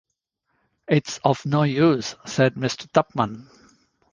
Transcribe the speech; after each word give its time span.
‘It’s 0.87 1.19
of 1.23 1.45
no 1.45 1.61
use,’ 1.61 2.15
said 2.25 2.55
Mr. 2.55 2.91
Tupman. 2.91 3.47